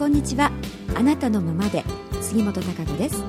[0.00, 0.50] こんにちは。
[0.96, 1.84] あなたのままで。
[2.22, 3.22] 杉本孝子です、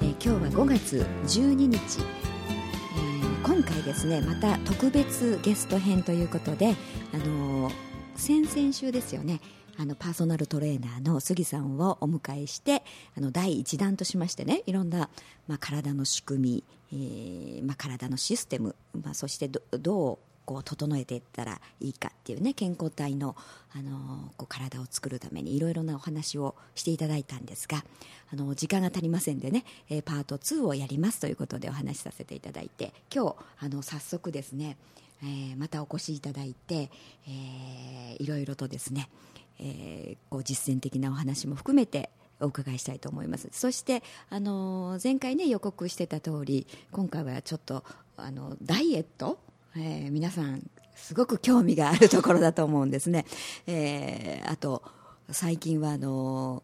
[0.00, 6.74] えー今日は5月12日、えー今回ですねまた特別ゲスト編ということで
[7.12, 7.72] あのー
[8.16, 9.42] 先々週ですよね。
[9.76, 12.82] あのパーソナルトレーナーの杉さんをお迎えして
[13.14, 15.10] あの第1弾としましてねいろんな、
[15.46, 16.64] まあ、体の仕組み、
[16.94, 23.36] えーまあ、体のシステム、まあ、そしてどどうこう整えていったらいいかっていうね健康体の、
[23.74, 27.84] あのこう体を作るためにいろいろなお話をしていただいたんですが、
[28.32, 34.78] あの時間が足りませんでね、えパート2をやりますということでお話しさせていただいて今日あの早速ですね、
[35.22, 36.90] えまたお越しいただいて、
[37.28, 39.10] えーいろいろとですね、
[39.58, 42.08] えーこう実践的なお話も含めて
[42.40, 43.48] お伺いしたいと思います。
[43.52, 47.84] そして、あの前回ね予告してた通り今回はちょっと
[48.16, 49.38] あのダイエット、
[49.76, 50.62] えー皆さん
[50.94, 53.26] すごく興味があるところだと思うんですね、
[53.66, 54.82] えーあと
[55.30, 56.62] 最近はあの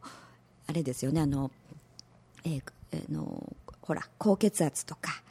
[0.68, 1.50] あれですよねあの、
[2.44, 5.22] えーえーのほら高血圧とか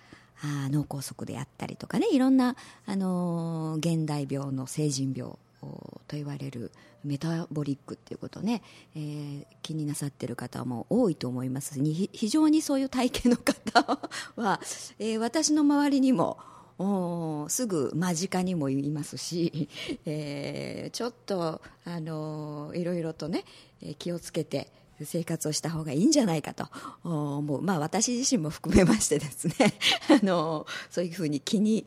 [0.43, 6.71] あ脳梗塞であったりとかねいろんな、あのー現代病の成人病と言われる
[7.05, 8.61] メタボリックっていうことね、
[8.95, 13.99] えー気になさってる方も多いと思いますに非常にそういう体型の方
[14.35, 14.59] は、
[14.99, 16.37] えー私の周りにも
[16.81, 19.69] おすぐ間近にもいますし、
[20.05, 23.45] えーちょっと、あのーいろいろとね、
[23.99, 24.67] 気をつけて
[25.03, 26.67] 生活をした方がいいんじゃないかと
[27.03, 29.73] 思う、まあ、私自身も含めましてですね
[30.21, 31.85] あのそういうふうに気に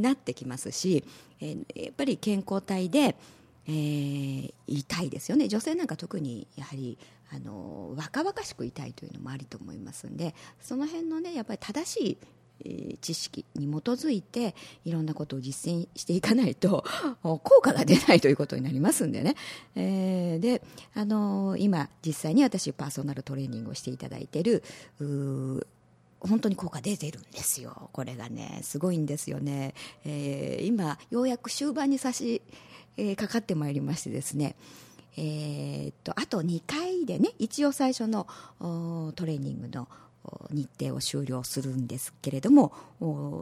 [0.00, 1.04] なってきますし、
[1.40, 3.16] えーやっぱり健康体で、
[3.66, 5.48] えー痛いですよね。
[5.48, 6.98] 女性なんか特にやはり
[7.30, 12.18] あの若々しく痛いというのもありと思いますんでその辺のねやっぱり正しい
[13.00, 16.84] 知識に基づいていろんなことを実践していかないと
[17.22, 19.34] 効果が出ないということになりますんでね、
[19.74, 20.62] えーで、
[20.94, 24.62] あのー今実際に私パーソナルトレーニングをしていただいている
[26.20, 27.90] 本当に効果出てるんですよ。
[27.92, 29.74] これがねすごいんですよね、
[30.04, 32.42] えー今ようやく終盤に差し、
[32.96, 34.56] えーかかってまいりましてですね。
[35.18, 38.26] えーっとあと2回でね一応最初の
[39.14, 39.88] トレーニングの
[40.50, 42.72] 日程を終了するんですけれども、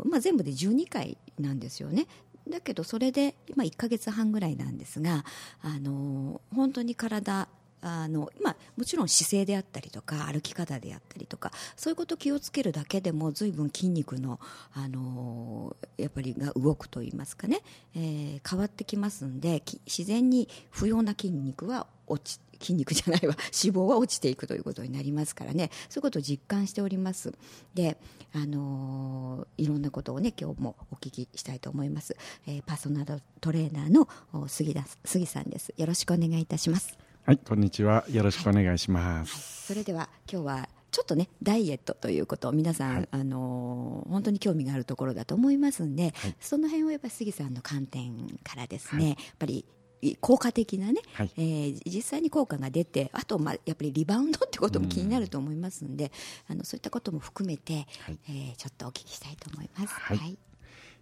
[0.04, 2.06] まあ、全部で12回なんですよね。
[2.48, 5.24] だけどそれで今1ヶ月半ぐらいなんですが、
[5.62, 7.48] あの本当に体
[7.86, 14.40] あのまあ、もちろん姿勢であったりとか歩き方であったりとかそういうことを気をつけるだけでも随分筋肉の、
[14.72, 17.60] あのやっぱりが動くといいますかね、
[17.94, 23.34] えー変わってきますんで自然に不要な筋肉は落ち筋肉じゃないわ。
[23.52, 25.70] 脂肪は落ちていくということになりますからね。
[25.91, 27.34] そういうことを実感しております。
[27.75, 27.98] で、
[28.32, 32.16] あのいろんなことをね今日もお聞きしたいと思います、
[32.47, 35.75] えーパーソナルトレーナーのお杉田杉さんです。
[35.76, 36.98] よろしくお願いいたします。
[37.25, 38.04] はい、こんにちは。
[38.10, 39.66] よろしくお願いします。
[39.66, 43.08] それでは今日はちょっとねダイエットということを皆さん、はい。
[43.10, 49.64] あのー本当に興味があるところだと思いますんで、その辺をやっぱり杉さんの観点からですね、やっぱり
[50.20, 56.12] 効果的なね、はいえー実際に効果が出てあとまあやっぱりリバウンドってことも気になると思いますんで、
[56.48, 59.94] あのそういったことも含めて、はいえーちょっとお聞きしたいと思います。
[59.94, 60.38] はい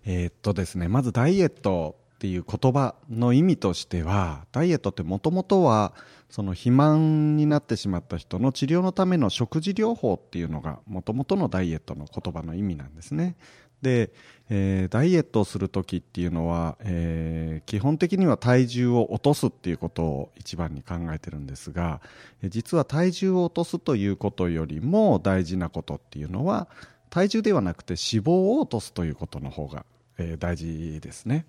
[0.05, 5.95] えーっとですね、まずダイエットっていう言葉の意味としては、ダイエットってもともとは、
[6.31, 13.37] その肥満になってしまった人の治療のための食事療法っていうのが、もともとのダイエットの言葉の意味なんですね。
[13.83, 14.11] で、
[14.49, 22.01] えーダイエットをするときっていうのは、えー基本的には体重を落とすっていうことを一番に考えてるんですが、
[22.43, 26.69] えー実は体重を落とすということよりも大事なことっていうのは、
[27.11, 29.85] 体重ではなくて脂肪を落とすということの方が、
[30.19, 31.47] えー大事ですね。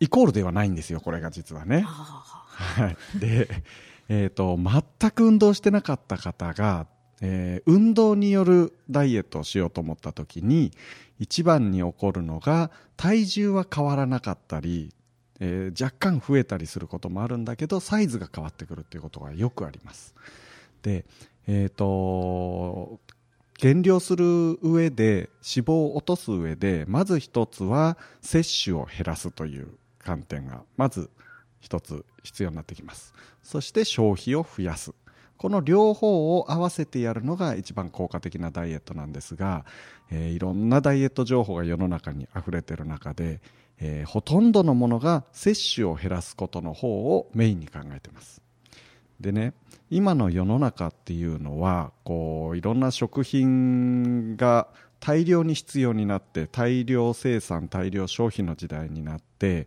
[0.00, 1.82] イコールではないんですよ、これが実はね。
[1.82, 3.18] はい。
[3.18, 3.48] で、
[4.08, 6.86] えっ、と、全く運動してなかった方が、
[7.24, 10.72] えー運動によるダイエットをしようと思った時に、
[11.18, 14.92] 一番に起こるのが、体重は変わらなかったり、
[15.40, 20.14] えー若干増えたりすることもあるんだけど、サイズが変わってくるっていうことがよくあります。
[20.82, 21.06] で、
[21.46, 23.00] えっ、と、
[23.58, 29.68] 減量する上で脂肪を落とす上でまず一つは摂取を減らすという
[29.98, 31.10] 観点がまず
[31.60, 34.92] 一つ必要になってきますそして消費を増やす
[35.36, 39.64] この両方を合わせてやるのが一番効果的なダイエットなんですが、
[40.10, 43.40] えーいろんなダイエット情報が世の中に溢れてる中で、
[43.78, 48.40] えーほとんどのものが摂取を減らすことの方をメインに考えてます。
[49.20, 49.54] でね
[49.90, 59.66] 今の世の中っていうのはこういろんな食品が大量に必要になって大量生産大量消費の時代になって、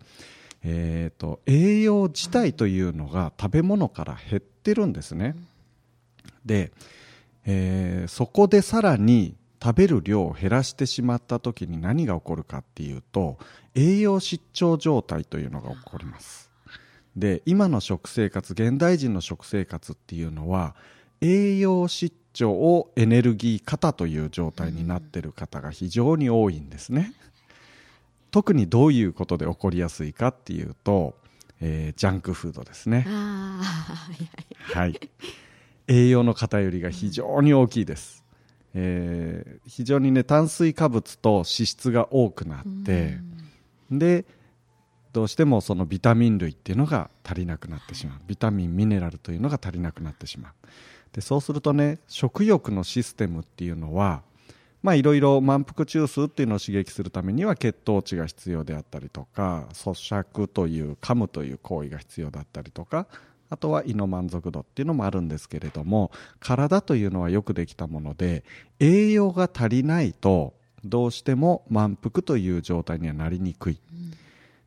[0.64, 5.34] えー、と栄養自体というのが食べ物から減ってってるんですね、
[6.46, 6.72] で、
[7.46, 13.38] えーそこでさらに食べる量を減らしてしまった時に何が起こるかっていうと
[13.76, 16.52] 栄養失調状態というのが起こります。
[17.16, 20.76] で今の食生活現代人の食生活っていうのは
[21.20, 27.14] 栄養失調をエネルギー過多という状態になっている方が非常に多いんですね。
[28.30, 31.16] 特にどういうことで起こりやすいかっていうと、
[31.60, 33.06] えージャンクフードですね。
[34.74, 35.00] はい、
[35.88, 38.24] 栄養の偏りが非常に大きいです、
[38.74, 43.18] えー非常にね炭水化物と脂質が多くなって
[43.92, 44.26] で
[45.14, 48.20] どうしてもそのビタミン類っていうのが足りなくなってしまう。
[48.28, 50.54] ビタミンミネラルというのが足りなくなってしまう。
[51.12, 54.22] でそうするとね食欲のシステムっていうのは
[54.84, 63.08] まあいろいろ満腹中枢っていうのを刺激するためには血糖値が必要であったりとか咀嚼という噛むという行為が必要だったりとか
[63.50, 68.44] あとは胃の満足度っていうのもあるんですけれども体というのはよくできたもので
[68.80, 70.54] 栄養が足りないと
[70.84, 73.80] どうしても満腹という状態にはなりにくい。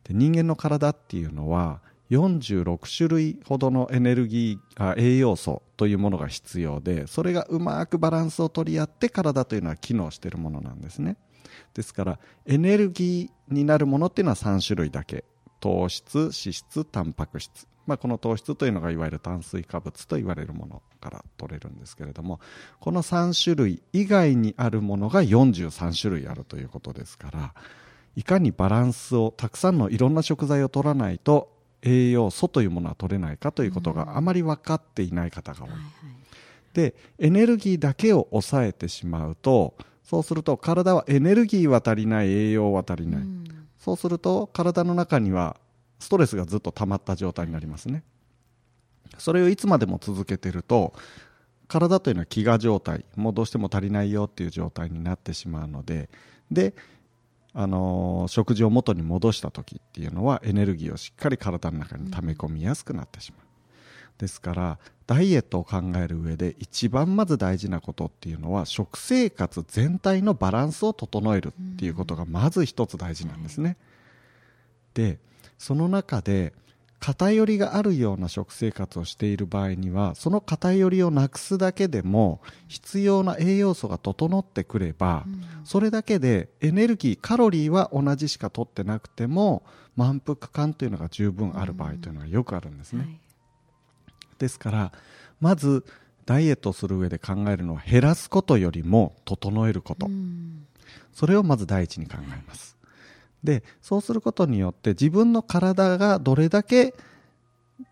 [0.03, 11.15] で人間の体っていうのは46種類ほどのエネルギーあ栄養素というものが必要でそれがうまくバランスを取り合って体というのは機能しているものなんですね。
[11.73, 15.23] ですからエネルギーになるものっていうのは3種類だけ。
[15.61, 22.39] 糖質脂質タンパク質、まあ、この糖質というのがいわゆる炭水化物と言われるものから取れるんですけれども
[22.79, 27.53] この3種類以外にあるものが43種類あるということですから
[28.15, 31.51] いかにバランスをたくさんのいろんな食材を取らないと
[31.81, 35.85] 栄養素というものは取れないかということがあまり分かっていない方が多い、はいはい。
[36.73, 39.73] でエネルギーだけを抑えてしまうと
[40.03, 43.43] そうすると体はエネルギーは足りない栄養は足りない、うん。
[43.79, 45.57] そうすると体の中には
[46.01, 48.03] ストレスがずっと溜まった状態になりますね。
[49.17, 50.93] それをいつまでも続けてると
[51.67, 56.09] 体というのは飢餓状態もうどうしても足りないよっていう状態になってしまうので
[56.49, 56.73] で、
[57.53, 63.41] あの食事を元に戻した時っていうのはエネルギーをしっかり体の中に溜め込みやすくなってしまう、
[64.17, 73.75] ですからダイエットを考える上で一番まず大事なことっていうのは食生活全体のバランスを整えるっていうことがまず一つ大事なんですね、
[74.93, 75.19] で
[75.61, 76.53] その中で
[76.99, 85.23] 偏りがあるような食生活をしている場合にはその偏りをなくすだけでも必要な栄養素が整ってくれば、
[85.63, 89.61] それだけでエネルギーカロリーは同じしか取ってなくても
[89.95, 93.19] 満腹感というのが十分ある場合というのがよくあるんですね、はい。
[94.39, 94.91] ですから
[95.39, 95.85] まず
[96.25, 100.65] ダイエットをする上で考えるのは減らすことよりも整えること、うん。
[101.13, 102.80] それをまず第一に考えます
[103.43, 106.93] でそうすることによって自分の体がどれだけ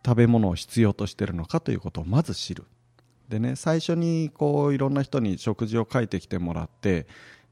[0.05, 2.65] 食べ物を必要としてるのかということをまず知る。
[3.29, 7.05] でね最初にこういろんな人に食事を書いてきてもらって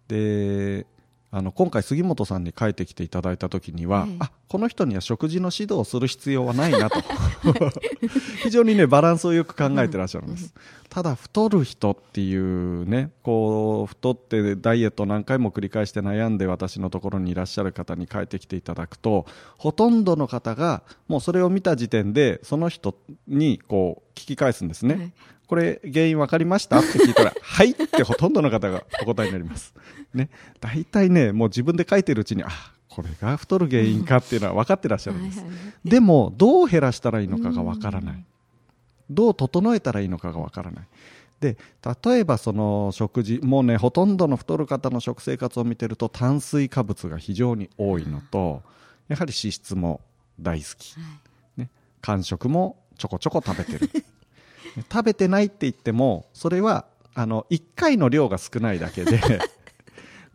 [0.08, 0.88] で
[1.30, 4.16] あの今回杉本さんに書いてきていただいた時には、ええ。
[4.20, 7.02] あこの人には食事の指導をする必要はないなと。
[8.44, 10.54] 非常にねバランスをよく考えてらっしゃるんです、
[10.90, 19.26] ただ太る人っていうねこう太ってダイエット何回も繰り返して悩んで私のところにいらっしゃる方に帰ってきていただくと
[19.58, 22.96] ほとんどの方がもうそれを見た時点でその人
[23.28, 25.14] にこう聞き返すんですね、はい
[25.48, 26.80] これ原因分かりました？
[26.80, 29.74] って聞いたら はいってほとんどの方がお答えになります。
[30.14, 30.30] ね。
[30.60, 32.50] 大体ねもう自分で書いてるうちにあ
[32.90, 35.54] これが太る原因かっていうのは分かってらっしゃるんです、はいは
[35.86, 35.90] い。
[35.90, 38.24] でもどう減らしたらいいのかがわからない。
[39.10, 40.88] どう整えたらいいのかがわからない。
[41.40, 41.56] で
[42.06, 48.64] 例えばその食事もうねほとんどの太る方の食生活を見てると炭水化物が非常に多いのと
[49.08, 50.02] やはり脂質も
[50.40, 50.96] 大好き、
[51.56, 51.70] ね、
[52.02, 53.90] 間食もちょこちょこ食べてる
[54.92, 59.20] 食べてないって言ってもそれはあの1回の量が少ないだけで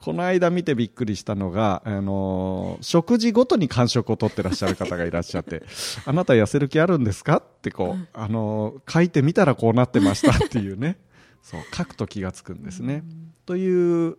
[0.00, 5.62] この間見てびっくりしたのが、あのー食事ごとに間食を取ってらっしゃる方がいらっしゃって、
[6.04, 7.36] あなた痩せる気あるんですか？
[7.36, 10.98] ってこう、あのー書いてみたらこうなってましたっていうね、
[11.40, 13.04] そう、書くと気がつくんですね。
[13.46, 14.16] という、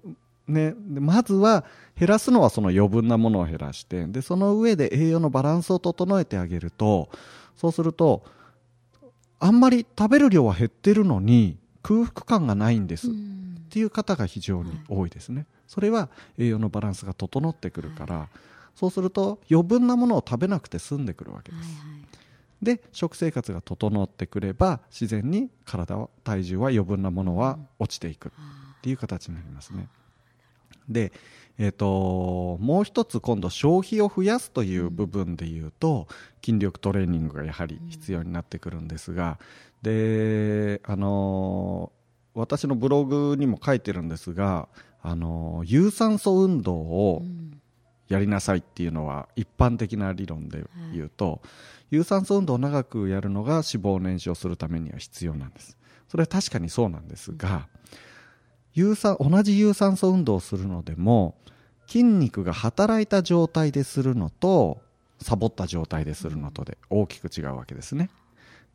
[0.48, 1.66] ね、でまずは
[2.00, 7.10] 減らすのはその余分なものを減らして、で、その上で栄養のバランスを整えてあげると、
[7.58, 8.24] そうすると、
[9.40, 13.10] あんまり食べる量は減ってるのに空腹感がないんです。
[13.10, 13.58] うん。
[13.66, 18.30] っていう方が非常に多いですね、それは栄養のバランスが整ってくるから、
[18.76, 22.06] そうすると余分なものを食べなくて済んでくるわけです、はいはい。
[22.78, 28.32] で食生活が整ってくれば自然に体は体重は余分なものは落ちていくっ
[28.82, 29.88] ていう形になりますね。
[30.88, 31.12] で、
[31.60, 36.08] えー、ともう一つ今度消費を増やすという部分でいうと、
[36.44, 39.40] 筋力トレーニングがやはり必要になってくるんですが、
[39.82, 41.92] であの
[42.34, 44.68] 私のブログにも書いてるんですが、
[45.02, 47.24] あの有酸素運動を
[48.08, 51.42] やりなさいっていうのは一般的な理論で言うと、
[51.92, 55.78] 有酸素運動を長くやるのが脂肪を燃焼するためには必要なんです。
[56.08, 57.68] それは確かにそうなんですが、
[58.74, 61.36] 有酸同じ有酸素運動をするのでも
[61.88, 64.82] 筋肉が働いた状態でするのと
[65.22, 68.10] サボった状態でするのとで大きく違うわけですね。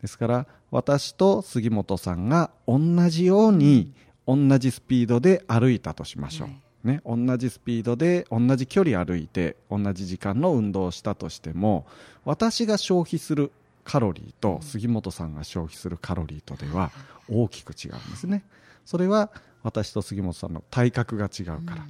[0.01, 2.79] ですから私と杉本さんが同
[3.09, 3.93] じように
[4.27, 6.61] 同じスピードで歩いたとしましょう、はい。
[6.85, 11.87] ね、同じスピードで同じ距離歩いて同じ時間の運動をしたとしても
[12.25, 13.51] 私が消費する
[13.85, 16.93] カロリーと杉本さんが消費するカロリーとでは
[17.29, 18.45] 大きく違うんですね
[18.89, 19.31] それは
[19.63, 21.87] 私と杉本さんの体格が違うから、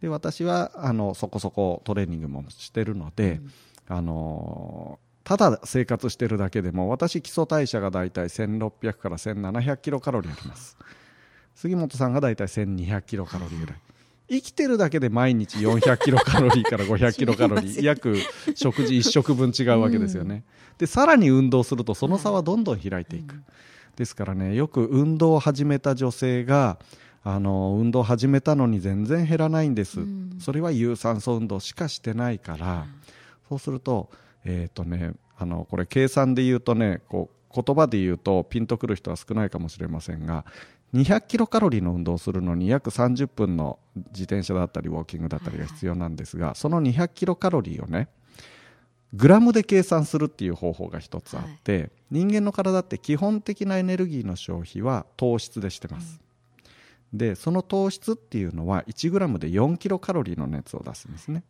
[0.00, 3.42] で私はあのそこそこトレーニングもしてるので、
[3.88, 10.78] あのただ生活してるだけでも私基礎代謝がだいたい1600から1700キロカロリーあります。
[11.56, 13.76] 杉本さんがだいたい1200キロカロリーぐらい。
[14.30, 18.16] 生きてるだけで毎日400 キロカロリーから500キロカロリー約
[18.54, 20.44] 食事1食分違うわけですよね、
[20.78, 23.34] でさらに運動するとその差はどんどん開いていく、
[23.96, 26.78] ですからねよく運動を始めた女性が
[27.22, 30.00] あの運動を始めたのに全然減らないんです、
[30.38, 32.86] それは有酸素運動しかしてないから、
[33.48, 34.10] そうすると,、
[34.44, 40.44] えーとね、あのこれ計算で言うとねこう言葉で言うとピンとくる人は少ないかもしれませんが
[40.94, 43.78] 200キロカロリーの運動をするのに約30分の
[44.12, 48.08] 自転車だったりウォーキングだったりが必要なんですが、その200キロカロリーをね
[49.14, 56.20] グラムで計算するっていう方法が一つあって、人間の体って基本的なエネルギーの消費は糖質でしてます、
[57.12, 61.42] でその糖質っていうのは 1g で4キロカロリーの熱を出すんですね。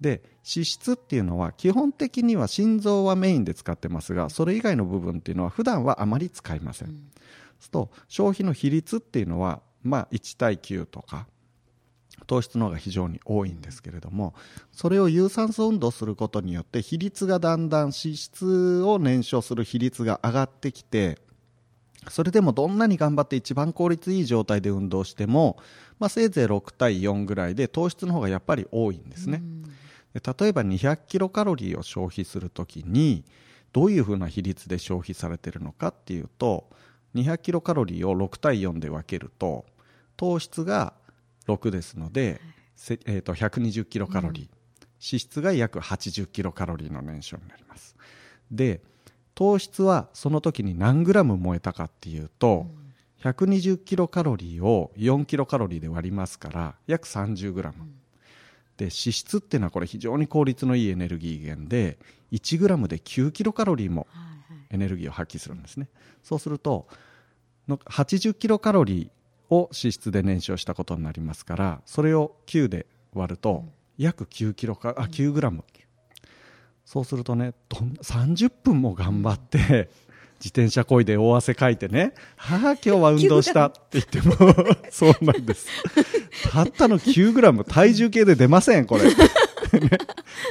[0.00, 6.96] で脂質っていうのは基本的には心臓はメインで使ってますがそれ以外の部分っていうのは普段はあまり使いません、そう
[7.60, 11.26] すると消費の比率っていうのは、まあ、1対9とか
[12.26, 14.34] 糖質の方が非常に多いんですけれども
[14.72, 21.18] それを有酸素運動することによって比率がだんだん脂質を燃焼する比率が上がってきて
[22.08, 25.58] それでもどんなに頑張って一番効率いい状態で運動しても、
[25.98, 29.42] まあ、せいぜい6対4ぐらいで糖質の方がやっぱり多いんですね、
[30.14, 33.24] で例えば200キロカロリーを消費するときに
[33.72, 36.68] どういうふうな比率で消費されているのかっていうと
[37.14, 39.66] 200キロカロリーを6対4で分けると
[40.16, 40.94] 糖質が
[41.46, 42.40] 6ですので、
[42.74, 44.44] せえー、と120キロカロリー、
[44.94, 47.96] 脂質が約80キロカロリーの燃焼になります。
[48.50, 48.80] で
[49.34, 52.66] 糖質はその時に何グラム燃えたかっていうと、
[53.22, 57.86] 120キロカロリーを4キロカロリーで割りますから約30グラム、
[58.76, 61.98] で脂質っていうのはこれ非常に効率のいいエネルギー源で
[62.32, 64.06] 1グラムで9キロカロリーも
[64.70, 65.88] エネルギーを発揮するんですね。
[66.22, 66.86] そうすると
[67.68, 69.10] の80キロカロリー
[69.50, 73.64] を脂質で燃焼したことになりますからそれを9で割ると
[73.98, 75.64] 約9キロかあ9グラム。
[76.84, 79.90] そうするとねどん30分も頑張って
[80.38, 84.34] 自転車こいで大汗かいてね「はあ今日は運動した」って言っても
[84.90, 85.66] そうなんです。
[86.52, 89.16] たったの9グラム体重計で出ませんこれ、ね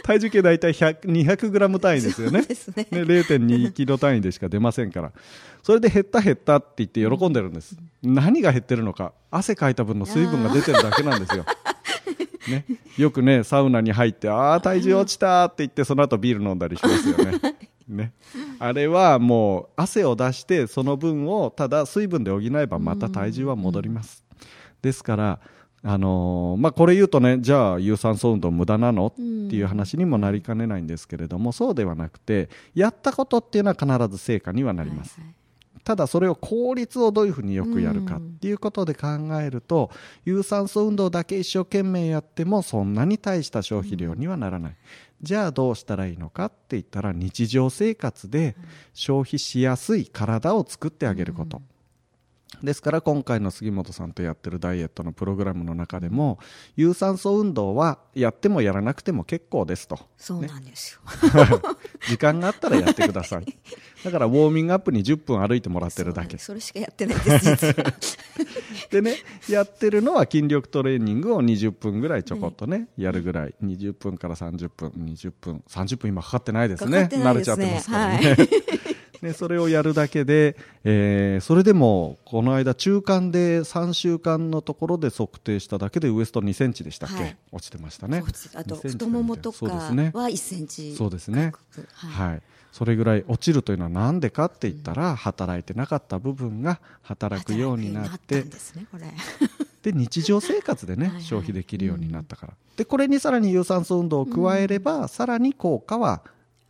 [0.03, 2.41] 体重計大体100 200グラム単位ですよね。
[2.41, 2.87] ですね。
[2.91, 5.11] ね、0.2キロ単位でしか出ませんから。
[5.63, 9.13] それで減った減ったって言って喜んでるんです、何が減ってるのか。
[9.31, 11.43] 汗かいた分の水分が出てるだけなんですよ、
[12.47, 12.65] ね、
[12.97, 17.39] よくねサウナに入ってああ体重落ちたって言ってその後ビール飲んだりしますよね。
[17.89, 18.13] ね。
[18.59, 24.23] あれはもう汗を出してその分をただ水分で補えばまた体重は戻ります、
[24.81, 25.39] ですから
[25.87, 29.07] あのーまあ、これ言うとねじゃあ有酸素運動無駄なの？
[29.07, 29.21] って
[29.55, 35.35] いう話にもなりかねないんですけれども、そうではなくてやったことっていうのは必ず成果にはなります、はいはい。
[35.83, 39.07] ただそれを効率をどういうふうによくやるかっていうことで考
[39.39, 39.91] えると、
[40.25, 44.75] 有酸素運動だけ一生懸命やってもそんなに大した消費量にはならない、
[45.21, 48.55] じゃあどうしたらいいのかって言ったら日常生活で
[48.95, 51.61] 消費しやすい体を作ってあげること、
[52.63, 56.39] ですから今回の杉本さんとやってるダイエットのプログラムの中でも
[56.75, 59.99] 有酸素運動はやってもやらなくても結構ですと。
[60.17, 61.01] そうなんですよ、
[62.07, 63.45] 時間があったらやってください。
[64.03, 66.37] だからウォーミングアップに10分歩いてもらってるだけ。
[66.37, 67.93] それしかやってないです実は。
[68.91, 69.15] でね
[69.49, 73.55] やってるのは筋力トレーニングを20分ぐらいちょこっとね、やるぐらい。
[73.63, 76.91] 20分から30分20分30分今かかってないですね。
[76.91, 77.57] かかってないですね。
[77.57, 78.37] 慣れちゃってますからね、
[79.21, 87.37] でそれをやるだけで、えーそれでもこの間中間で3週間のところで測定しただけでウエスト2センチでしたっけ、はい。
[87.51, 88.23] 落ちてましたね。
[88.55, 90.11] あと2センチ太ももとかはすね。
[90.13, 91.53] 1センチそうですね。
[91.93, 92.29] はい。
[92.31, 92.41] はい、
[92.71, 98.43] それぐらい落ちるというのは何でかって言ったら、働いてなかった部分が働くようになって
[99.81, 106.21] で 日常生活でね消費できるようになったから、でこれにさらに有酸素運動を加えれば、さらに効果は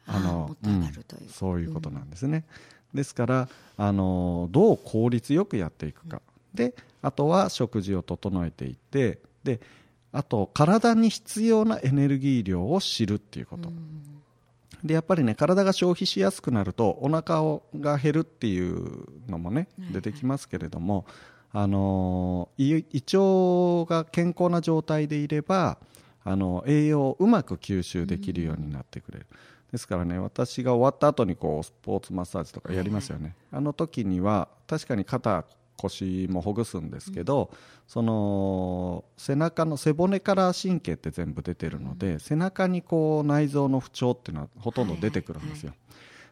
[0.07, 0.67] ああのう。
[0.67, 0.89] うん
[1.29, 2.45] そういうことなんですね、
[2.93, 6.21] ですからあのどう効率よくやっていくか、
[6.53, 9.59] であとは食事を整えていってで
[10.11, 13.69] あと体に必要なエネルギー量を知るっていうこと、
[14.83, 21.05] でやっぱりね体が消費しやすくなるとお腹をが減るっていうのもね出てきますけれども、
[21.51, 25.77] あのー胃胃腸が健康な状態でいれば
[26.23, 29.25] あの栄養をうまく吸収できるようになってくれる、
[29.75, 35.43] ですからね私が終わった後にこうスポーツマッサージとかやりますよね、あの時には確かに肩
[35.75, 37.51] 腰もほぐすんですけど、
[37.85, 45.73] その背中の背骨から神経って全部出てるので、背中にこう内臓の不調っていうのはほとんど出てくるんですよ、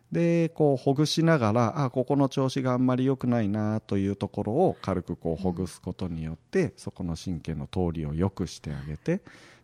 [0.10, 9.22] でこうほぐしながらあここの調子があんまり良くないなというところを軽くこうほぐすことによって、そこの神経の通りを良くしてあげて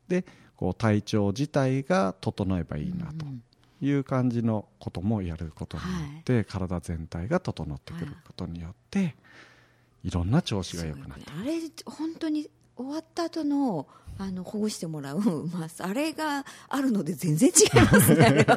[0.09, 0.25] で
[0.57, 3.25] こう体調自体が整えばいいなと
[3.81, 9.15] いう感じのこともやることによって、体全体が整ってくることによって、
[10.03, 15.19] い、ろんな調子が良くなってあれ本当に終わった後のあのほぐしてもらう、
[15.53, 18.45] まあ、あれがあるので全然違いますね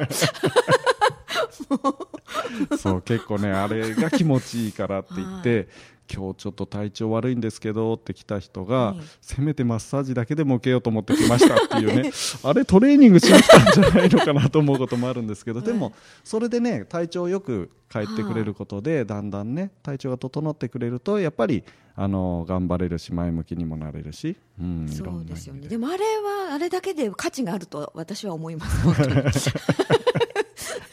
[2.77, 5.69] そう結構ねあれが気持ちいいからって言って、
[6.11, 12.11] 今日ちょっと体調悪いんですけどって来た人が、うんせめてマッサージだけでも受けようと思ってきましたっていうね
[12.43, 15.93] あれトレーニングしに来たんじゃないのかなと思うこともあるんですけど、でも
[16.23, 21.63] それでね体調よく帰ってくれることで、だんだんね体調が整ってくれるとやっぱり
[21.95, 25.67] あの頑張れるし前向きにもなれるし、うん、そうんですよね。
[25.67, 29.51] でもあれはあれだけで価値があると私は思います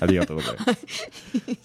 [0.00, 0.86] ありがとうございます。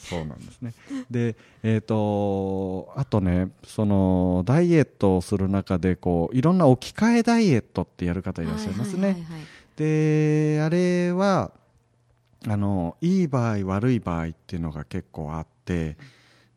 [0.10, 0.74] そうなんですね。
[1.10, 9.02] で、えっ、と、あとね、その、ダイエットをする中で、こう、いろんな置き換えダイエットってやる方いらっしゃいますね。
[9.02, 11.52] はいはいはいはいで、あれは、
[12.48, 15.98] あの、いい場合、悪い場合っていうのが結構あって、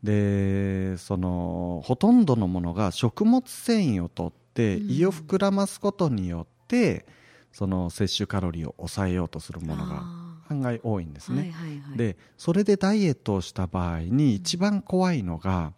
[0.03, 4.39] で、その、ほとんどのものが食物繊維をとって、
[4.77, 7.07] うん胃を膨らますことによって、
[7.53, 11.41] その摂取カロリーを抑えようとするものがあ案外多いんですーね。
[11.41, 11.99] はいはいはい。
[11.99, 15.73] でそれでダイエットをした場合に一番怖いのが、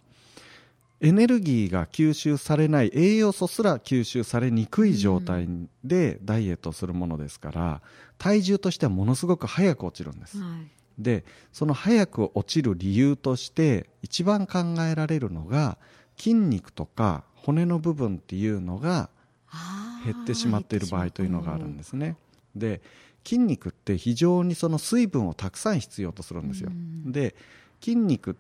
[1.01, 5.49] エネルギーが吸収されない栄養素すら吸収されにくい状態
[5.83, 7.81] でダイエットするものですから
[8.19, 11.03] 体重としてはものすごく早く落ちるんです、はい。
[11.03, 15.79] でその早く落ちる理由として一番考えられるのが
[16.19, 19.09] 筋肉とか骨の部分っていうのが
[20.05, 22.17] 減ってしまっている場合というのがあるんですね。
[22.55, 22.83] で
[23.25, 26.71] 筋肉って非常にその水分をたくさん必要とするんですよ。
[26.71, 27.13] うん。
[27.13, 27.35] で
[27.81, 28.37] 筋肉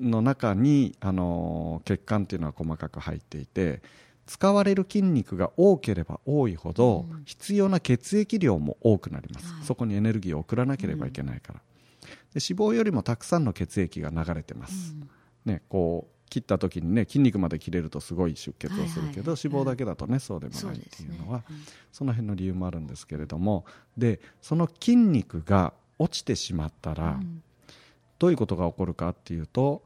[0.00, 3.82] の中にあの血管っていうのは細かく入っていて
[4.26, 7.22] 使われる筋肉が多ければ多いほど、うん。
[7.24, 9.64] 必要な血液量も多くなります、はい。
[9.64, 11.64] そこにエネルギーを送らなければいけないから、で
[12.34, 14.94] 脂肪よりもたくさんの血液が流れてます、
[15.44, 21.56] ね、こう切った時にね筋肉まで切れるとすごい出血をするけど、脂肪だけだとねそうでもないっていうのはうん
[21.92, 23.66] その辺の理由もあるんですけれども。
[23.98, 27.42] でその筋肉が落ちてしまったら、うん。
[28.18, 29.82] どういうことが起こるかっていうと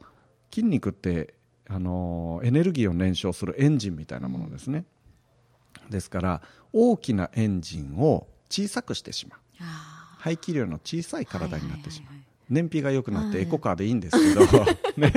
[0.52, 1.34] 筋肉って
[1.68, 4.84] あのエネルギーを燃焼するエンジンみたいなものですね、
[5.90, 9.40] ですから大きなエンジンを小さくしてしまう。
[9.62, 12.14] あ排気量の小さい体になってしまう、
[12.50, 13.46] 燃費が良くなってはい。
[13.46, 14.64] エコカーでいいんですけど、
[14.96, 15.12] ね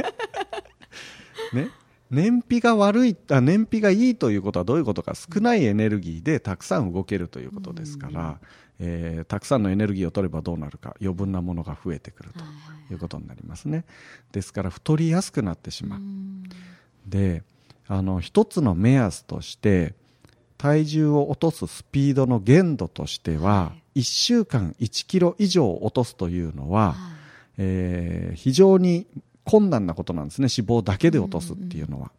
[1.54, 1.70] ね。
[2.10, 5.14] 燃費が悪いあ燃費がいいということはどういうことか。
[5.16, 8.40] 少ないエネルギーでたくさん動けるということですから、
[8.80, 12.46] えーたくさんのエネルギーを取ればどうなるか余分なものが増えてくるとは
[12.90, 13.86] いうことになりますね。
[14.32, 16.44] ですから太りやすくなってしまう、うん。
[17.06, 17.44] で
[17.88, 19.94] あの一つの目安として
[20.58, 26.96] 体重を落とすスピードの限度としては、は1週間1キロ以上落とすというのは、はい。
[27.58, 29.06] えー非常に
[29.50, 30.48] 困難なことなんですね。
[30.56, 32.12] 脂肪だけで落とすっていうのは、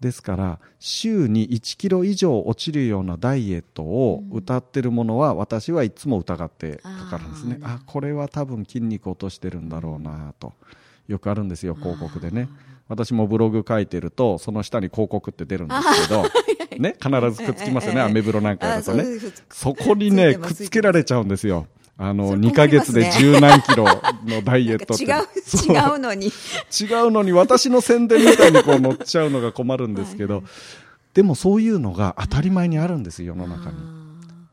[0.00, 10.52] ですから週に1キロ以上落ちるようなダイエットを歌ってるものは私はいつも疑ってかかるんですね、あこれは多分筋肉落としてるんだろうなと。
[11.08, 12.48] よくあるんですよ広告でね。
[12.88, 16.24] 私もブログ書いてるとその下に広告って出るんですけど、
[16.78, 19.04] ね、必ずくっつきますよね、 ええアメブロなんかやるとね。
[19.04, 21.66] あそこにねくっつけられちゃうんですよ
[22.02, 23.84] あの、それ2ヶ月で十何キロ
[24.24, 25.04] のダイエットって。
[25.04, 26.26] 違う違うのに。
[26.26, 26.32] 違う
[27.12, 30.42] のに私の宣伝みたいにこう乗っちゃうのが困るんですけど、
[31.14, 33.76] でもそういうのが当たり前にあるんです世の中に。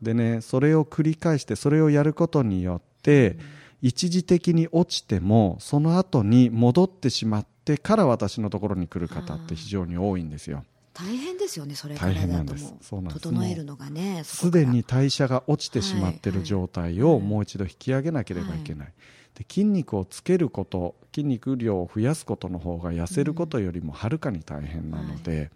[0.00, 3.36] でね、それを繰り返して、それをやることによって、
[3.82, 10.64] 一時的に落ちても、その後に戻ってしまってから私のところに来る方って非常に多いんですよ。
[10.92, 12.74] 大変ですよねそれから大変なんです。
[12.92, 18.92] だと整えるのがねそすでに代謝が落ちてしまっている状態をもう一度引き上げなければいけない、
[19.34, 25.50] で筋肉をつけること筋肉量を増やすことの方が痩せることよりもはるかに大変なので、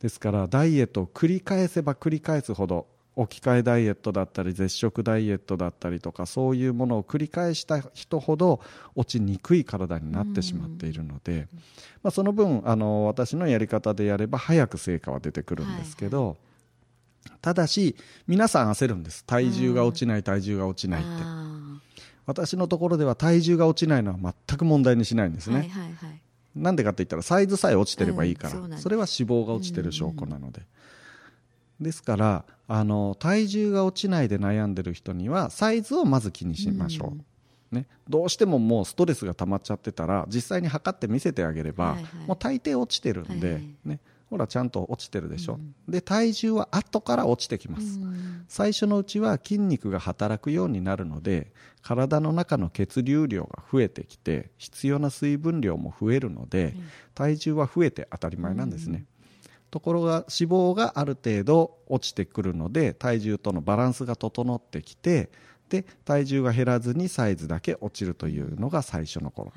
[0.00, 8.60] ですからダイエットを繰り返せば繰り返すほど置き換えダイエットだったり絶食ダイエットだったりとかそういうものを繰り返した人ほど
[8.94, 11.48] 落ちにくい体になってしまっているので、
[12.02, 16.38] まあ、その分あの私のやり方でやれば早く成果は出てくるんですけど、
[17.42, 17.96] ただし
[18.26, 19.24] 皆さん焦るんです。
[19.24, 21.08] 体重が落ちない体重が落ちないって。
[21.22, 21.52] あ
[22.26, 26.20] 私のところでは体重が落ちないのは全く問題にしないんですね、ーはいはいはい。
[26.54, 28.82] なんでかって言ったらサイズさえ落ちてればいいから、うんそうなんです。
[28.82, 30.62] それは脂肪が落ちてる証拠なので、
[31.82, 37.14] ですからあの体重が落ちないで悩んでる人にはサイズをまず気にしましょ
[37.72, 42.04] う、ね、どうしてももうストレスが溜まっちゃってたら実際に測って見せてあげれば、はいはい。
[42.26, 43.74] もう大抵落ちてるんで、はいはい。
[43.84, 47.98] ね、ほらちゃんと落ちてるでしょ、で体重は後から落ちてきます、
[48.48, 56.74] 最初のうちは筋肉が働くようになるので体の中の血流量が増えてきて必要な水分量も増えるので、
[57.14, 59.04] 体重は増えて当たり前なんですね、
[59.72, 65.30] ところが脂肪がある程度落ちてくるので体重とのバランスが整ってきて
[65.70, 69.50] で体重が減らずにサイズだけ落ちるというのが最初の頃、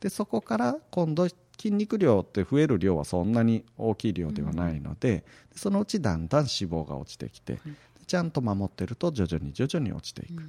[0.00, 5.24] でそこから今度筋肉量って増える量はそんなに大きい量ではないので、
[5.56, 7.58] そのうちだんだん脂肪が落ちてきて、
[8.06, 10.42] ちゃんと守ってると徐々に徐々に落ちていく、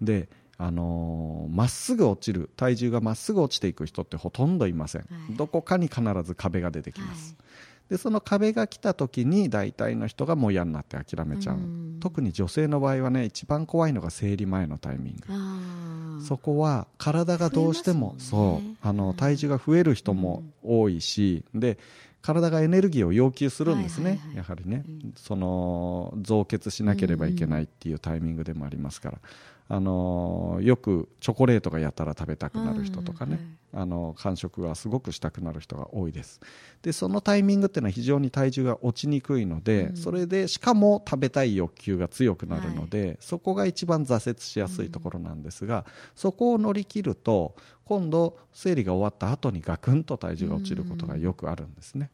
[0.00, 5.36] であのーまっすぐ落ちる体重がまっすぐ落ちていく人ってほとんどいません、はい。
[5.36, 7.46] どこかに必ず壁が出てきます、はい
[7.88, 11.98] でその壁が来た時に大体の人がもう嫌になって諦めちゃう、うん。
[12.00, 15.16] 特に女性の場合はね一番怖いのが生理前のタイミン
[16.18, 18.14] グ、そこは体がどうしてもね。
[18.18, 21.78] そうあの体重が増える人も多いし、で
[22.22, 24.36] 体がエネルギーを要求するんですね、はいはいはい。
[24.38, 29.18] やはりね、その増血しなければいけないっていうタイミングでもありますから、
[29.68, 33.40] あのよくチョコレートがやたら食べたくなる人とかね、
[33.74, 36.40] あの間食がすごくしたくなる人が多いです。
[36.82, 52.10] でそのタイミングっていうのは非常に体重が落ちにくいので、それでしかも食べたい欲求が強くなるので、そこが一番挫折しやすいところなんですが、そこを乗り切ると今度生理が終わった後にガクンと体重が落ちることがよくあるんですね、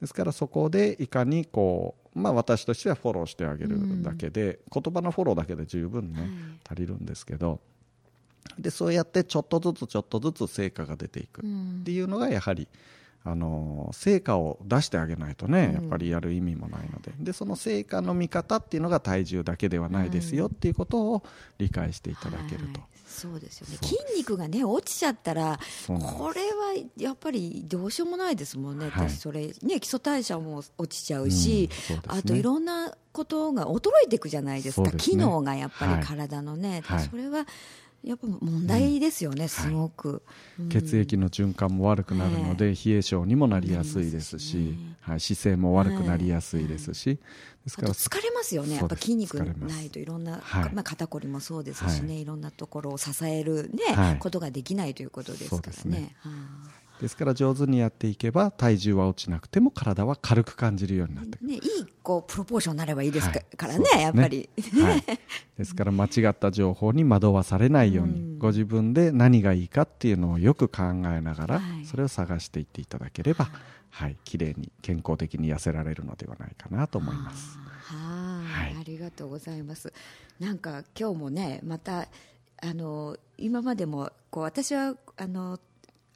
[0.00, 6.28] ですからそこでいかにこう、まあ、私としてはフォローしてあげるだけで、言葉のフォローだけで十分ね、
[6.68, 7.60] 足りるんですけど。
[8.58, 11.44] でそうやってちょっとずつちょっとずつ成果が出ていくっ
[11.84, 12.66] ていうのがやはり、
[13.22, 17.12] あの成果を出してあげないとね、やっぱりやる意味もないので。
[17.18, 21.22] でその成果の見方っていうのが体重だけではないですよっていうことを
[21.58, 22.80] 理解していただけると。
[22.80, 23.76] はいそうですよね。
[23.82, 29.08] 筋肉がね落ちちゃったらこれはやっぱりどうしようもないですもんね、はい。
[29.10, 32.02] 私それね基礎代謝も落ちちゃうし、うんそうね。
[32.06, 34.88] あといろんなことが衰えていくじゃないですか。
[34.90, 35.02] すね。
[35.02, 36.00] 機能がやっぱはい。
[36.00, 37.08] り体のね、はい。
[37.10, 37.46] それは
[38.02, 40.22] やっぱ問題ですよね、すごく、
[40.58, 40.68] うん。
[40.68, 47.18] 血液の循環も悪くなるので、冷え性にもなりやすいですし、はい、姿勢も悪くなりやすいですし、
[47.64, 50.74] ですからあと疲れますよね、やっぱ筋肉ないといろんな、はい。
[50.74, 52.24] まあ、肩こりもそうですしね、、はい。
[52.24, 54.18] ろんなところを支える、ねはい。
[54.18, 56.16] ことができないということですからね
[57.00, 61.46] ですから上手にやっていけば体重は落ちなくても体は軽く感じるようになってくる。
[61.46, 61.60] あね、いい
[62.02, 64.48] こうプロポーションになればいいですか,、はいからねねやっぱり。
[64.82, 65.04] はい、
[65.56, 73.48] ですから間違った情報に惑わされないように、ご自分で何がいいかっていうのをよく考えながら、はいそれを探していっていただければ、
[73.90, 77.58] はい、綺麗に健康的に痩せられるのではないかなと思います。
[77.58, 79.92] はい、はいありがとうございます。
[80.38, 82.08] なんか今日もね、また
[82.62, 85.58] あの今までもこう私はあの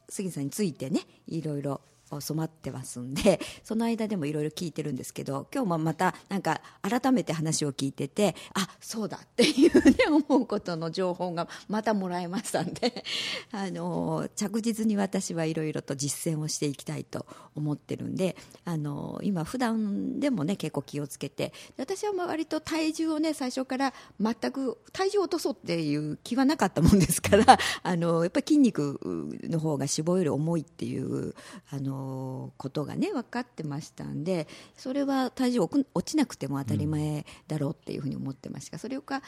[0.09, 1.81] 杉さんについてね、いろいろ
[2.20, 13.05] 染まってますんで、 その間でもいろいろ聞いてるんですけど、今日もまたなんか改めて話を聞いてて、あ、そうだっていうね思うことの情報がまたもらえましたんで、
[13.53, 29.00] あの着実に私はいろいろと実践をしていきたいと思ってるんで、あの今普段でもね結構気をつけて、私は割と体重をね最初から全く体重を落とそうっていう気はなかったもんですから、あのやっぱり筋肉
[29.44, 31.35] の方が脂肪より重いっていう
[31.70, 38.79] あののことがね分かってましたんでそれは体重落ちなくても当たり前だろうっていうふうに思ってました。
[38.79, 39.23] それをか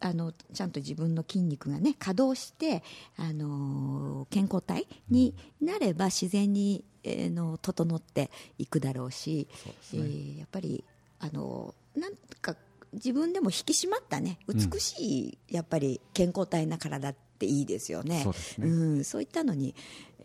[0.00, 2.82] あのちゃんと自分の筋肉がね稼働して
[3.16, 9.74] あの健康体になれば自然に、えー、の整っていくだろうし、ね。
[9.94, 10.84] えー、やっぱり
[11.20, 12.56] あのなんか
[12.92, 18.22] 自分でも引き締まったね美しい、やっぱり健康体な体っていいですよね。
[18.22, 19.74] そう、ね、うん、そういったのに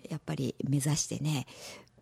[0.10, 1.46] やっぱり目指してね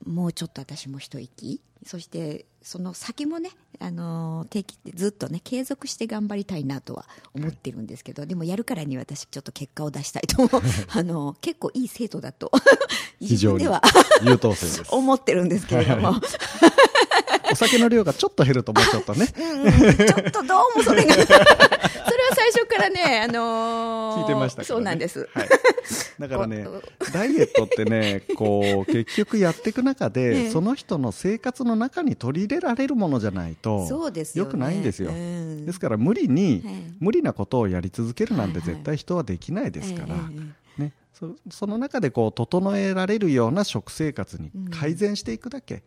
[0.05, 1.61] もうちょっと私も一息。
[1.85, 7.05] そしてその先もね、あの定期ずっとね継続して頑張りたいなとは
[7.35, 10.49] 思ってるんですけど、でもやるからに私ちょっと結果を出したいと
[10.89, 12.51] あの結構いい生徒だと
[13.21, 13.83] 自分では
[14.23, 14.83] 優等生です。
[14.89, 16.21] 思ってるんですけれども、はい
[17.51, 19.27] お酒の量がちょっと減ると思っちゃったね。
[19.37, 21.15] うん、ちょっとどうもそれが
[22.45, 25.27] 最初からね、 あのー、聞いてましたね、そうなんです。
[25.33, 25.49] はい。
[26.19, 26.67] だからね、
[27.11, 35.11] ダイエットってね、こう、結局やっていく中で、 その人の生活の中に取り入れられるものじゃないと、そうですよ、ね、くないんですよ。
[35.11, 36.63] ですから無理に、
[36.99, 40.15] 無理なことをやり続けるなんて絶対人はできないですから、
[40.77, 45.83] ね、そその中でこう整えられるような食生活に改善していくだけ、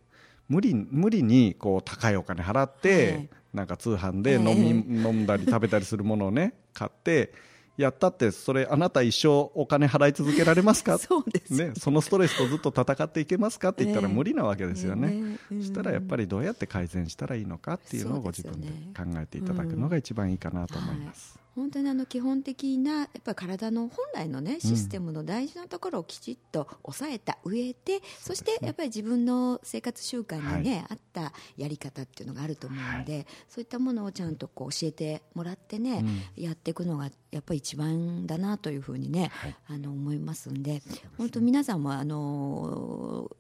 [0.48, 7.32] 無理無理にこう高いお金払って、はい、なんか通販で飲み、えー、飲んだり食べたりするものをね買って
[7.78, 10.98] やったってそれあなた一生お金払い続けられますか？
[10.98, 11.52] そうです。
[11.52, 21.38] ね、そのストレスとずっと戦っていけますかって言ったら無理なわけですよね、えーえー、したらやっぱりどうやって改善したらいいのかっていうのをご自分で考えていただくのが一番いいかなと思います。
[21.58, 36.04] 本当にあの基本的なやっぱり体の本来のねシステムの大事なところをきちっと抑えた上で、そしてやっぱり自分の生活習慣にね、合ったやり方っていうのがあると思うので、そういったものをちゃんとこう教えてもらってね、
[36.36, 39.30] やっていくのがやっぱり一番だなというふうにね、
[39.66, 40.82] あの思いますんで
[41.16, 43.30] 本当皆さんもあの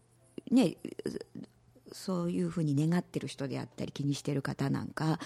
[0.50, 0.76] ね
[1.92, 5.18] そういうふうに願ってる人であったり気にしてる方なんか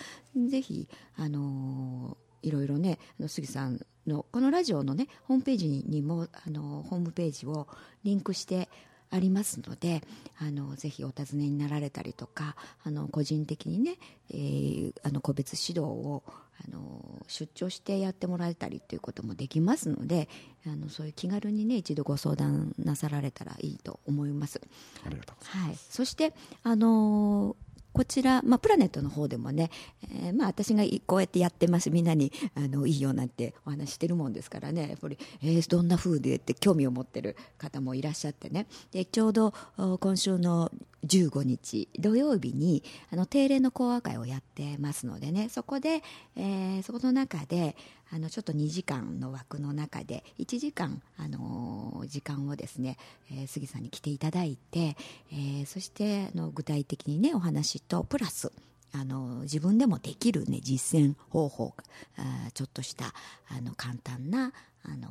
[0.48, 7.68] ぜひあのいろいろねあの杉さんのこのラジオのねホームページにもあのホームページを
[8.04, 8.68] リンクして
[9.10, 10.02] ありますので
[10.38, 13.96] あのぜひお尋ねになられたりとかあの個人的にね、
[14.30, 16.22] えー、あの個別指導を
[16.66, 20.28] あの出張してやってもらえたりということもできますので
[20.66, 24.60] あのそういう気軽にね一度ご相談なさられたらいいと思います。
[25.04, 29.70] ありがとうございます、はい、そしてあのーこちら、まあ、プラネットの方でもね、
[30.10, 40.70] えー、まあ、私がこうやってやってます、みんなにあのいいよなんてお話してるもんですからね、やっぱり、えー、どんな風でって興味を持ってる方もいらっしゃってね、でちょうど今週の
[41.06, 45.48] 15日土曜日にあの定例の講話会をやってますのでね。
[45.48, 46.02] そこで、
[46.36, 47.76] えー、そこの中で
[48.14, 52.98] あのちょっと2時間の枠の中で1時間、あの、時間をですね、
[53.30, 54.96] えー、杉さんに来ていただいて、
[55.32, 58.52] えー、そしての具体的にねお話とプラス
[58.94, 61.74] あの自分でもできる、ね、実践方法
[62.18, 63.14] あちょっとした
[63.48, 64.52] あの簡単な
[64.84, 65.08] あの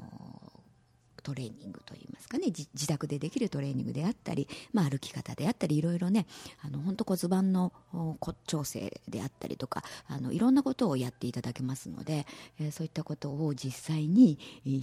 [1.22, 6.26] トレーニングといいますかね自宅でできるトレーニングであったり、まあ、歩き方であったりいろいろね
[6.64, 12.26] あの本当骨盤の骨調整であったりとかあのいろんなことをやっていただけますので、
[12.60, 14.38] えー、そういったことを実際に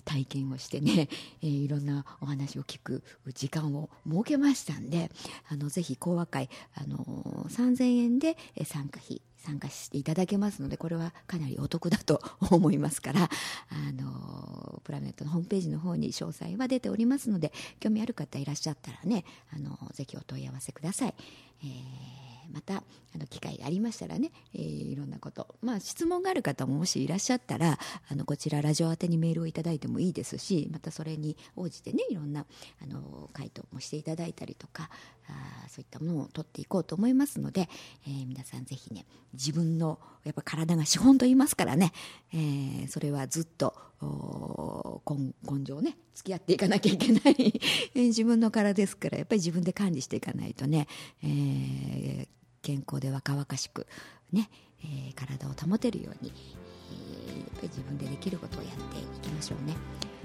[0.05, 1.09] 体験をしてね、
[1.43, 3.03] えー、いろんなお話を聞く
[3.35, 5.11] 時間を設けましたんで
[5.49, 12.21] あのぜひ講話会あの3000円で参加費参加していただけますのでこれはかなりお得だと
[12.51, 13.23] 思いますから
[13.71, 21.15] あのプラネットのホームページの方に詳細は出ておりますので興味ある方いらっしゃったらねあのぜひお問い合わせください。
[21.63, 22.83] えーまた
[23.15, 27.79] あの機会がありましたらね、えー、いろんなこと、まあ、質問がある方ももしいらっしゃったら
[28.11, 32.47] あのこちらラジオ宛てにメールをいただいてもいいですしまたそれに応じてねいろんな
[32.83, 34.91] あの回答もしていただいたりとか
[35.29, 37.69] あそういったものを取っていこうと思いますので、
[38.07, 41.93] えー、皆さんぜひね自分のやっぱ体が資本と言いますからね、
[42.33, 47.61] えー、それはずっと根根性ね付き合っていかなきゃいけない
[47.95, 50.87] 自分の体ですからやっぱり自分で管理していかないとね、
[51.23, 52.29] えー、
[52.63, 53.87] 健康で若々しく
[54.33, 54.51] ね、
[54.83, 56.33] えー、体を保てるように、
[56.93, 59.77] えー、やっぱり自分でできることをやっていきましょうね。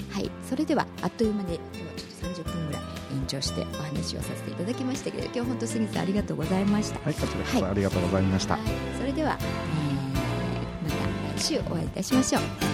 [0.10, 2.82] はいそれではあっという間で今日はちょっと30分ぐらい
[3.14, 7.00] 延長してお話をさせていただきましたけど今日本当杉さんありがとうございました。
[7.00, 8.64] はいこちらこそありがとうございました、はい、
[8.98, 10.96] それでは、えー、ま
[11.34, 12.73] た来週お会いいたしましょう